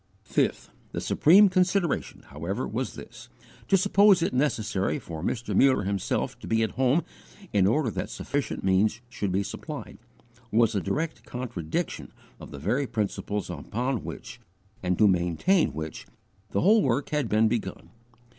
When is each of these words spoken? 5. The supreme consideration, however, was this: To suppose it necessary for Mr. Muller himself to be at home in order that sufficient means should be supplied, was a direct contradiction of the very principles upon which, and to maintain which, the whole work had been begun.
5. 0.23 0.71
The 0.93 0.99
supreme 0.99 1.47
consideration, 1.47 2.23
however, 2.29 2.67
was 2.67 2.95
this: 2.95 3.29
To 3.67 3.77
suppose 3.77 4.23
it 4.23 4.33
necessary 4.33 4.97
for 4.97 5.21
Mr. 5.21 5.55
Muller 5.55 5.83
himself 5.83 6.39
to 6.39 6.47
be 6.47 6.63
at 6.63 6.71
home 6.71 7.03
in 7.53 7.67
order 7.67 7.91
that 7.91 8.09
sufficient 8.09 8.63
means 8.63 8.99
should 9.09 9.31
be 9.31 9.43
supplied, 9.43 9.99
was 10.51 10.73
a 10.73 10.81
direct 10.81 11.23
contradiction 11.23 12.11
of 12.39 12.49
the 12.49 12.57
very 12.57 12.87
principles 12.87 13.47
upon 13.51 14.03
which, 14.03 14.41
and 14.81 14.97
to 14.97 15.07
maintain 15.07 15.71
which, 15.71 16.07
the 16.49 16.61
whole 16.61 16.81
work 16.81 17.09
had 17.09 17.29
been 17.29 17.47
begun. 17.47 17.91